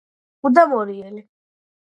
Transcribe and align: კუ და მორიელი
კუ 0.47 0.51
და 0.55 0.63
მორიელი 0.71 1.23